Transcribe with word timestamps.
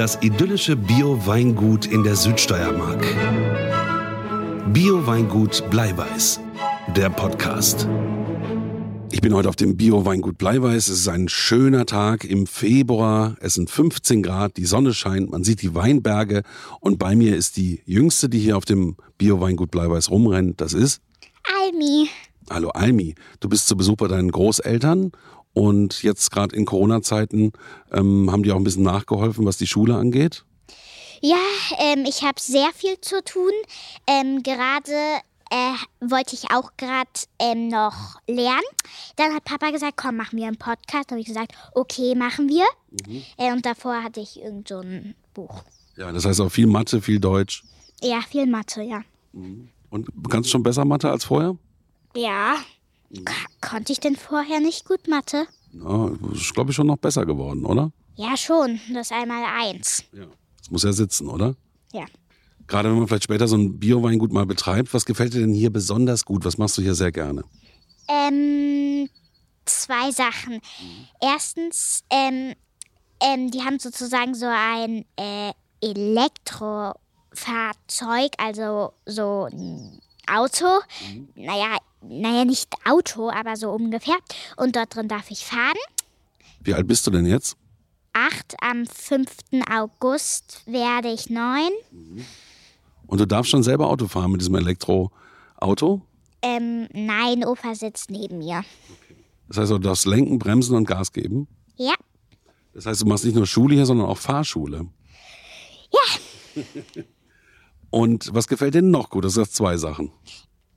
Das 0.00 0.16
idyllische 0.22 0.76
Bio-Weingut 0.76 1.84
in 1.84 2.02
der 2.02 2.16
Südsteiermark. 2.16 3.04
Bio-Weingut 4.72 5.68
Bleiweiß. 5.68 6.40
Der 6.96 7.10
Podcast. 7.10 7.86
Ich 9.12 9.20
bin 9.20 9.34
heute 9.34 9.50
auf 9.50 9.56
dem 9.56 9.76
Bio-Weingut 9.76 10.38
Bleiweiß. 10.38 10.88
Es 10.88 11.00
ist 11.00 11.08
ein 11.08 11.28
schöner 11.28 11.84
Tag 11.84 12.24
im 12.24 12.46
Februar. 12.46 13.36
Es 13.40 13.52
sind 13.52 13.68
15 13.68 14.22
Grad, 14.22 14.56
die 14.56 14.64
Sonne 14.64 14.94
scheint, 14.94 15.30
man 15.30 15.44
sieht 15.44 15.60
die 15.60 15.74
Weinberge. 15.74 16.44
Und 16.80 16.98
bei 16.98 17.14
mir 17.14 17.36
ist 17.36 17.58
die 17.58 17.82
Jüngste, 17.84 18.30
die 18.30 18.38
hier 18.38 18.56
auf 18.56 18.64
dem 18.64 18.96
Bio-Weingut 19.18 19.70
Bleiweiß 19.70 20.08
rumrennt. 20.10 20.62
Das 20.62 20.72
ist? 20.72 21.02
Almi. 21.62 22.08
Hallo 22.50 22.70
Almi. 22.70 23.14
Du 23.38 23.48
bist 23.48 23.68
zu 23.68 23.76
Besuch 23.76 23.96
bei 23.96 24.08
deinen 24.08 24.32
Großeltern. 24.32 25.12
Und 25.52 26.02
jetzt 26.02 26.32
gerade 26.32 26.56
in 26.56 26.64
Corona-Zeiten 26.64 27.52
ähm, 27.92 28.30
haben 28.30 28.42
die 28.42 28.50
auch 28.50 28.56
ein 28.56 28.64
bisschen 28.64 28.82
nachgeholfen, 28.82 29.46
was 29.46 29.56
die 29.56 29.68
Schule 29.68 29.94
angeht? 29.94 30.44
Ja, 31.20 31.36
ähm, 31.78 32.04
ich 32.08 32.22
habe 32.22 32.40
sehr 32.40 32.70
viel 32.74 33.00
zu 33.00 33.22
tun. 33.22 33.52
Ähm, 34.08 34.42
gerade 34.42 35.20
äh, 35.50 35.74
wollte 36.00 36.34
ich 36.34 36.50
auch 36.50 36.72
gerade 36.76 37.08
ähm, 37.38 37.68
noch 37.68 38.16
lernen. 38.26 38.60
Dann 39.14 39.32
hat 39.32 39.44
Papa 39.44 39.70
gesagt, 39.70 39.96
komm, 39.96 40.16
machen 40.16 40.36
wir 40.36 40.48
einen 40.48 40.58
Podcast. 40.58 41.08
Da 41.08 41.12
habe 41.12 41.20
ich 41.20 41.26
gesagt, 41.26 41.52
okay, 41.74 42.16
machen 42.16 42.48
wir. 42.48 42.64
Mhm. 43.06 43.22
Äh, 43.38 43.52
und 43.52 43.64
davor 43.64 44.02
hatte 44.02 44.18
ich 44.18 44.40
irgend 44.42 44.66
so 44.66 44.80
ein 44.80 45.14
Buch. 45.34 45.62
Ja, 45.96 46.10
das 46.10 46.24
heißt 46.24 46.40
auch 46.40 46.50
viel 46.50 46.66
Mathe, 46.66 47.00
viel 47.00 47.20
Deutsch. 47.20 47.62
Ja, 48.02 48.22
viel 48.28 48.46
Mathe, 48.46 48.82
ja. 48.82 49.02
Mhm. 49.34 49.68
Und 49.90 50.08
kannst 50.28 50.48
du 50.48 50.50
schon 50.50 50.64
besser 50.64 50.84
Mathe 50.84 51.10
als 51.10 51.24
vorher? 51.24 51.56
Ja. 52.14 52.56
Mhm. 53.10 53.24
Konnte 53.60 53.92
ich 53.92 54.00
denn 54.00 54.16
vorher 54.16 54.60
nicht 54.60 54.86
gut 54.86 55.08
Mathe? 55.08 55.46
Ja, 55.72 56.10
das 56.30 56.40
ist, 56.40 56.54
glaube 56.54 56.70
ich, 56.70 56.76
schon 56.76 56.86
noch 56.86 56.98
besser 56.98 57.26
geworden, 57.26 57.64
oder? 57.64 57.90
Ja, 58.16 58.36
schon. 58.36 58.80
Das 58.92 59.12
einmal 59.12 59.44
eins. 59.44 60.04
Ja. 60.12 60.26
Das 60.58 60.70
muss 60.70 60.82
ja 60.82 60.92
sitzen, 60.92 61.28
oder? 61.28 61.54
Ja. 61.92 62.04
Gerade 62.66 62.90
wenn 62.90 62.98
man 62.98 63.08
vielleicht 63.08 63.24
später 63.24 63.48
so 63.48 63.56
ein 63.56 63.78
Bio-Weingut 63.78 64.32
mal 64.32 64.46
betreibt, 64.46 64.92
was 64.94 65.04
gefällt 65.04 65.34
dir 65.34 65.40
denn 65.40 65.54
hier 65.54 65.70
besonders 65.70 66.24
gut? 66.24 66.44
Was 66.44 66.58
machst 66.58 66.78
du 66.78 66.82
hier 66.82 66.94
sehr 66.94 67.12
gerne? 67.12 67.44
Ähm, 68.08 69.08
zwei 69.64 70.10
Sachen. 70.12 70.54
Mhm. 70.54 71.06
Erstens, 71.20 72.04
ähm, 72.10 72.54
ähm, 73.20 73.50
die 73.50 73.62
haben 73.62 73.78
sozusagen 73.78 74.34
so 74.34 74.46
ein 74.46 75.04
äh, 75.16 75.52
Elektrofahrzeug, 75.80 78.32
also 78.38 78.92
so 79.06 79.48
ein 79.50 80.00
Auto. 80.32 80.66
Mhm. 81.12 81.28
Naja, 81.34 81.76
naja, 82.02 82.44
nicht 82.44 82.68
Auto, 82.84 83.30
aber 83.30 83.56
so 83.56 83.70
ungefähr. 83.70 84.16
Und 84.56 84.76
dort 84.76 84.94
drin 84.94 85.08
darf 85.08 85.30
ich 85.30 85.44
fahren. 85.44 85.76
Wie 86.60 86.74
alt 86.74 86.86
bist 86.86 87.06
du 87.06 87.10
denn 87.10 87.26
jetzt? 87.26 87.56
Acht. 88.12 88.54
Am 88.60 88.86
5. 88.86 89.28
August 89.70 90.62
werde 90.66 91.08
ich 91.12 91.30
neun. 91.30 91.70
Mhm. 91.90 92.24
Und 93.06 93.20
du 93.20 93.26
darfst 93.26 93.50
schon 93.50 93.62
selber 93.62 93.88
Auto 93.88 94.06
fahren 94.06 94.32
mit 94.32 94.40
diesem 94.40 94.54
Elektroauto? 94.54 96.02
Ähm, 96.42 96.88
nein, 96.92 97.44
Opa 97.44 97.74
sitzt 97.74 98.10
neben 98.10 98.38
mir. 98.38 98.64
Das 99.48 99.58
heißt, 99.58 99.72
du 99.72 99.78
darfst 99.78 100.06
lenken, 100.06 100.38
bremsen 100.38 100.76
und 100.76 100.86
Gas 100.86 101.12
geben? 101.12 101.48
Ja. 101.76 101.94
Das 102.72 102.86
heißt, 102.86 103.02
du 103.02 103.06
machst 103.06 103.24
nicht 103.24 103.34
nur 103.34 103.46
Schule 103.46 103.74
hier, 103.74 103.86
sondern 103.86 104.06
auch 104.06 104.18
Fahrschule? 104.18 104.86
Ja. 105.92 106.62
und 107.90 108.32
was 108.32 108.48
gefällt 108.48 108.74
dir 108.74 108.82
noch 108.82 109.10
gut? 109.10 109.24
Das 109.24 109.34
sind 109.34 109.50
zwei 109.50 109.76
Sachen. 109.76 110.12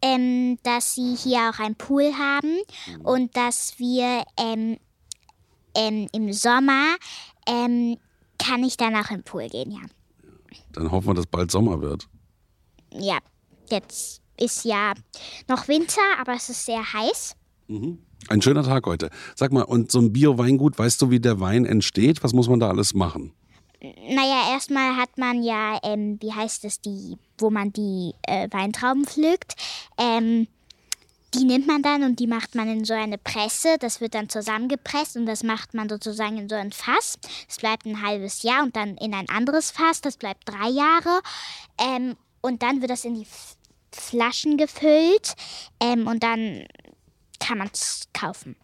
Ähm, 0.00 0.58
dass 0.62 0.94
sie 0.94 1.16
hier 1.16 1.50
auch 1.50 1.58
einen 1.58 1.74
Pool 1.74 2.12
haben 2.16 2.56
mhm. 2.86 3.00
und 3.02 3.36
dass 3.36 3.74
wir 3.78 4.22
ähm, 4.38 4.76
ähm, 5.74 6.06
im 6.12 6.32
Sommer 6.32 6.96
ähm, 7.46 7.96
kann 8.38 8.62
ich 8.62 8.76
dann 8.76 8.94
auch 8.94 9.10
im 9.10 9.24
Pool 9.24 9.48
gehen, 9.48 9.72
ja. 9.72 9.80
Dann 10.72 10.90
hoffen 10.92 11.08
wir, 11.08 11.14
dass 11.14 11.26
bald 11.26 11.50
Sommer 11.50 11.80
wird 11.80 12.08
ja, 12.92 13.18
jetzt 13.70 14.20
ist 14.40 14.64
ja 14.64 14.94
noch 15.48 15.68
Winter, 15.68 16.00
aber 16.20 16.34
es 16.34 16.48
ist 16.48 16.64
sehr 16.64 16.92
heiß. 16.92 17.34
Mhm. 17.68 17.98
Ein 18.28 18.42
schöner 18.42 18.62
Tag 18.62 18.86
heute. 18.86 19.10
Sag 19.36 19.52
mal, 19.52 19.62
und 19.62 19.92
so 19.92 20.00
ein 20.00 20.12
Bio-Weingut, 20.12 20.78
weißt 20.78 21.00
du, 21.02 21.10
wie 21.10 21.20
der 21.20 21.40
Wein 21.40 21.64
entsteht? 21.64 22.22
Was 22.22 22.32
muss 22.32 22.48
man 22.48 22.60
da 22.60 22.68
alles 22.68 22.94
machen? 22.94 23.32
Naja, 23.80 24.52
erstmal 24.52 24.96
hat 24.96 25.18
man 25.18 25.42
ja, 25.42 25.78
ähm, 25.84 26.18
wie 26.20 26.32
heißt 26.32 26.64
es, 26.64 26.80
die, 26.80 27.16
wo 27.38 27.50
man 27.50 27.72
die 27.72 28.12
äh, 28.22 28.48
Weintrauben 28.50 29.04
pflückt. 29.04 29.54
Ähm, 29.96 30.48
die 31.34 31.44
nimmt 31.44 31.66
man 31.66 31.82
dann 31.82 32.02
und 32.04 32.18
die 32.20 32.26
macht 32.26 32.54
man 32.54 32.68
in 32.68 32.84
so 32.84 32.94
eine 32.94 33.18
Presse. 33.18 33.76
Das 33.78 34.00
wird 34.00 34.14
dann 34.14 34.28
zusammengepresst 34.28 35.16
und 35.16 35.26
das 35.26 35.42
macht 35.42 35.74
man 35.74 35.88
sozusagen 35.88 36.38
in 36.38 36.48
so 36.48 36.54
ein 36.54 36.72
Fass. 36.72 37.18
Das 37.46 37.58
bleibt 37.58 37.86
ein 37.86 38.02
halbes 38.02 38.42
Jahr 38.42 38.62
und 38.62 38.74
dann 38.74 38.96
in 38.96 39.14
ein 39.14 39.28
anderes 39.28 39.70
Fass. 39.70 40.00
Das 40.00 40.16
bleibt 40.16 40.48
drei 40.48 40.70
Jahre. 40.70 41.20
Ähm, 41.78 42.16
und 42.40 42.62
dann 42.62 42.80
wird 42.80 42.90
das 42.90 43.04
in 43.04 43.14
die 43.14 43.26
Flaschen 43.92 44.56
gefüllt 44.56 45.34
ähm, 45.80 46.06
und 46.06 46.22
dann 46.22 46.66
kann 47.40 47.58
man 47.58 47.70
es 47.72 48.08
kaufen. 48.12 48.56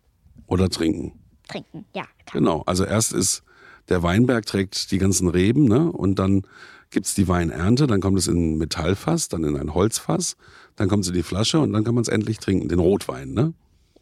Oder 0.46 0.68
trinken. 0.68 1.18
Trinken, 1.48 1.84
ja. 1.94 2.04
Genau, 2.32 2.62
also 2.66 2.84
erst 2.84 3.12
ist 3.12 3.42
der 3.88 4.02
Weinberg 4.02 4.46
trägt 4.46 4.90
die 4.90 4.98
ganzen 4.98 5.28
Reben 5.28 5.64
ne? 5.64 5.90
und 5.90 6.18
dann 6.18 6.42
gibt 6.90 7.06
es 7.06 7.14
die 7.14 7.28
Weinernte, 7.28 7.86
dann 7.86 8.00
kommt 8.00 8.18
es 8.18 8.28
in 8.28 8.54
ein 8.54 8.58
Metallfass, 8.58 9.28
dann 9.28 9.44
in 9.44 9.56
ein 9.56 9.74
Holzfass, 9.74 10.36
dann 10.76 10.88
kommt 10.88 11.04
es 11.04 11.08
in 11.08 11.14
die 11.14 11.22
Flasche 11.22 11.60
und 11.60 11.72
dann 11.72 11.84
kann 11.84 11.94
man 11.94 12.02
es 12.02 12.08
endlich 12.08 12.38
trinken, 12.38 12.68
den 12.68 12.78
Rotwein, 12.78 13.32
ne? 13.32 13.52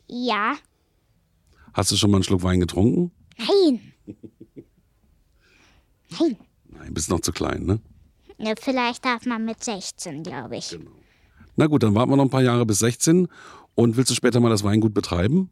Ja. 0.08 0.56
Hast 1.72 1.90
du 1.90 1.96
schon 1.96 2.10
mal 2.10 2.18
einen 2.18 2.24
Schluck 2.24 2.42
Wein 2.42 2.60
getrunken? 2.60 3.12
Nein. 3.38 3.80
Nein. 6.20 6.36
Nein, 6.68 6.94
bist 6.94 7.08
noch 7.08 7.20
zu 7.20 7.32
klein, 7.32 7.64
ne? 7.64 7.80
Ja, 8.38 8.54
vielleicht 8.60 9.04
darf 9.04 9.24
man 9.24 9.44
mit 9.44 9.62
16, 9.62 10.22
glaube 10.22 10.56
ich. 10.56 10.70
Genau. 10.70 10.90
Na 11.56 11.66
gut, 11.66 11.82
dann 11.82 11.94
warten 11.94 12.10
wir 12.10 12.16
noch 12.16 12.24
ein 12.24 12.30
paar 12.30 12.42
Jahre 12.42 12.66
bis 12.66 12.80
16. 12.80 13.28
Und 13.74 13.96
willst 13.96 14.10
du 14.10 14.14
später 14.14 14.40
mal 14.40 14.48
das 14.48 14.64
Weingut 14.64 14.92
betreiben? 14.92 15.50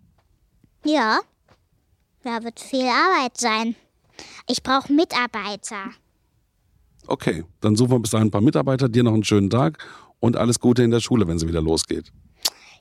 Ja. 0.84 1.20
Da 2.22 2.42
wird 2.42 2.60
viel 2.60 2.86
Arbeit 2.86 3.38
sein. 3.38 3.76
Ich 4.48 4.62
brauche 4.62 4.92
Mitarbeiter. 4.92 5.90
Okay, 7.06 7.44
dann 7.60 7.76
suchen 7.76 7.92
wir 7.92 7.98
bis 8.00 8.10
dahin 8.10 8.28
ein 8.28 8.30
paar 8.30 8.40
Mitarbeiter, 8.40 8.88
dir 8.88 9.02
noch 9.02 9.14
einen 9.14 9.24
schönen 9.24 9.50
Tag 9.50 9.78
und 10.20 10.36
alles 10.36 10.60
Gute 10.60 10.82
in 10.82 10.90
der 10.90 11.00
Schule, 11.00 11.26
wenn 11.26 11.38
sie 11.38 11.48
wieder 11.48 11.62
losgeht. 11.62 12.12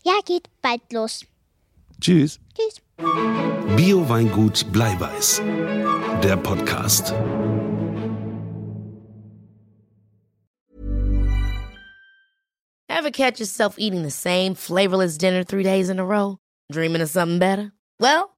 Ja, 0.04 0.14
geht 0.26 0.50
bald 0.62 0.82
los. 0.92 1.26
Tschüss. 2.00 2.40
Tschüss. 2.56 2.82
Bio-Weingut 3.76 4.72
Bleiweiß. 4.72 5.42
Der 6.24 6.38
Podcast. 6.38 7.14
Ever 12.90 13.12
catch 13.12 13.40
yourself 13.40 13.76
eating 13.78 14.04
the 14.04 14.12
same 14.12 14.56
flavorless 14.56 15.18
dinner 15.18 15.44
three 15.44 15.64
days 15.64 15.90
in 15.90 16.00
a 16.00 16.06
row? 16.06 16.38
Dreaming 16.72 17.02
of 17.02 17.10
something 17.10 17.40
better? 17.40 17.72
Well, 18.00 18.38